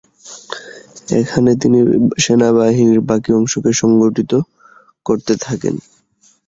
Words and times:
এখানে 1.19 1.51
তিনি 1.61 1.79
সেনাবাহিনীর 2.23 3.01
বাকি 3.09 3.29
অংশকে 3.33 3.71
সংগঠিত 3.81 4.31
করতে 5.05 5.33
থাকেন। 5.45 5.75